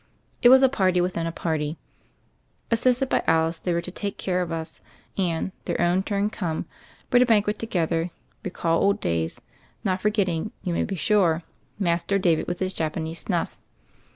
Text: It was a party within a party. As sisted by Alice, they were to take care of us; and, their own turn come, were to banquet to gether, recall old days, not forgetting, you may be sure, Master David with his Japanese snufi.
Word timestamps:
It 0.41 0.49
was 0.49 0.63
a 0.63 0.67
party 0.67 0.99
within 0.99 1.27
a 1.27 1.31
party. 1.31 1.77
As 2.71 2.79
sisted 2.83 3.07
by 3.07 3.21
Alice, 3.27 3.59
they 3.59 3.71
were 3.71 3.81
to 3.83 3.91
take 3.91 4.17
care 4.17 4.41
of 4.41 4.51
us; 4.51 4.81
and, 5.15 5.51
their 5.65 5.79
own 5.79 6.01
turn 6.01 6.31
come, 6.31 6.65
were 7.11 7.19
to 7.19 7.25
banquet 7.27 7.59
to 7.59 7.67
gether, 7.67 8.09
recall 8.43 8.81
old 8.81 8.99
days, 8.99 9.39
not 9.83 10.01
forgetting, 10.01 10.53
you 10.63 10.73
may 10.73 10.85
be 10.85 10.95
sure, 10.95 11.43
Master 11.77 12.17
David 12.17 12.47
with 12.47 12.57
his 12.57 12.73
Japanese 12.73 13.23
snufi. 13.23 13.57